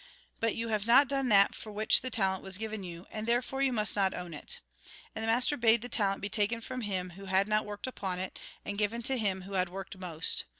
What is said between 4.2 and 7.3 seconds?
it.' And the master bade the talent be taken from him who